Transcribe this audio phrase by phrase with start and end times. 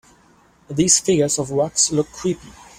[0.67, 2.49] These figures of wax look creepy.